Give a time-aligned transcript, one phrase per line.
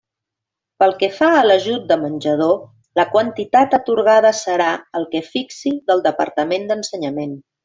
[0.83, 2.53] Pel que fa a l'ajut de menjador
[3.01, 7.39] la quantitat atorgada serà el que fixi del Departament d'Ensenyament.